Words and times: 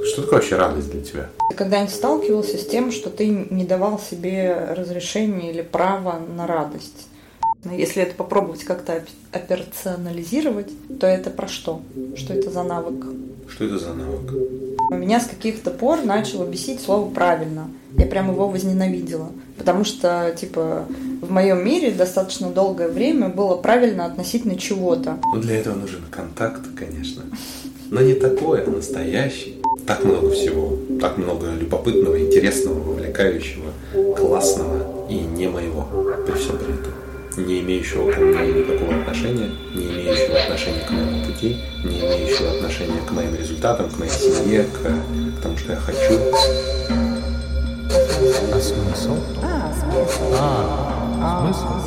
Что 0.00 0.22
такое 0.22 0.38
вообще 0.38 0.56
радость 0.56 0.90
для 0.90 1.02
тебя? 1.02 1.28
Ты 1.50 1.56
когда-нибудь 1.56 1.94
сталкивался 1.94 2.56
с 2.56 2.66
тем, 2.66 2.90
что 2.92 3.10
ты 3.10 3.28
не 3.28 3.64
давал 3.64 3.98
себе 3.98 4.68
разрешения 4.70 5.50
или 5.50 5.62
права 5.62 6.18
на 6.18 6.46
радость? 6.46 7.08
Если 7.70 8.02
это 8.02 8.14
попробовать 8.14 8.64
как-то 8.64 9.04
операционализировать, 9.30 10.70
то 10.98 11.06
это 11.06 11.30
про 11.30 11.46
что? 11.46 11.82
Что 12.16 12.34
это 12.34 12.50
за 12.50 12.62
навык? 12.64 13.04
Что 13.48 13.64
это 13.66 13.78
за 13.78 13.94
навык? 13.94 14.32
Меня 14.90 15.20
с 15.20 15.26
каких-то 15.26 15.70
пор 15.70 16.02
начало 16.04 16.44
бесить 16.44 16.80
слово 16.80 17.08
«правильно». 17.08 17.70
Я 17.96 18.06
прям 18.06 18.30
его 18.30 18.48
возненавидела. 18.48 19.28
Потому 19.58 19.84
что, 19.84 20.34
типа, 20.36 20.86
в 21.20 21.30
моем 21.30 21.64
мире 21.64 21.92
достаточно 21.92 22.50
долгое 22.50 22.88
время 22.88 23.28
было 23.28 23.56
правильно 23.56 24.06
относительно 24.06 24.56
чего-то. 24.56 25.18
Ну, 25.32 25.40
для 25.40 25.58
этого 25.58 25.76
нужен 25.76 26.02
контакт, 26.10 26.62
конечно. 26.76 27.22
Но 27.90 28.00
не 28.00 28.14
такой, 28.14 28.64
а 28.64 28.70
настоящий. 28.70 29.62
Так 29.86 30.04
много 30.04 30.30
всего, 30.30 30.76
так 31.00 31.18
много 31.18 31.50
любопытного, 31.52 32.20
интересного, 32.20 32.78
вовлекающего, 32.78 33.72
классного 34.16 35.08
и 35.08 35.14
не 35.14 35.48
моего 35.48 35.86
при 36.26 36.38
всем 36.38 36.58
при 36.58 36.74
этом 36.74 36.92
не 37.36 37.60
имеющего 37.60 38.10
ко 38.10 38.20
мне 38.20 38.52
никакого 38.52 38.94
отношения, 39.00 39.50
не 39.74 39.86
имеющего 39.86 40.38
отношения 40.38 40.80
к 40.80 40.90
моему 40.90 41.24
пути, 41.24 41.56
не 41.84 42.00
имеющего 42.00 42.50
отношения 42.52 43.00
к 43.06 43.10
моим 43.12 43.34
результатам, 43.34 43.88
к 43.88 43.98
моей 43.98 44.10
семье, 44.10 44.64
к, 44.64 45.38
к 45.38 45.42
тому, 45.42 45.56
что 45.56 45.72
я 45.72 45.78
хочу. 45.78 46.20
А 48.52 48.60
смысл? 48.60 49.16
А, 49.42 49.72
смысл. 49.72 50.34
А, 50.38 51.42
смысл? 51.42 51.82